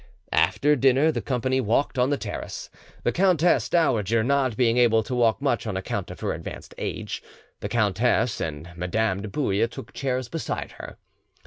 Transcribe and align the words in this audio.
After 0.33 0.75
dinner, 0.75 1.11
the 1.11 1.21
company 1.21 1.61
walked 1.61 1.99
on 1.99 2.09
the 2.09 2.17
terrace. 2.17 2.71
The 3.03 3.11
countess 3.11 3.69
dowager 3.69 4.23
not 4.23 4.57
being 4.57 4.77
able 4.79 5.03
to 5.03 5.13
walk 5.13 5.39
much 5.43 5.67
on 5.67 5.77
account 5.77 6.09
of 6.09 6.21
her 6.21 6.33
advanced 6.33 6.73
age, 6.79 7.21
the 7.59 7.69
countess 7.69 8.41
and 8.41 8.71
Madame 8.75 9.21
de 9.21 9.27
Bouille 9.27 9.67
took 9.67 9.93
chairs 9.93 10.27
beside 10.27 10.71
her. 10.79 10.97